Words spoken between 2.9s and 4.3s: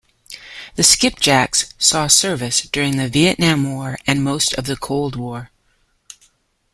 the Vietnam War and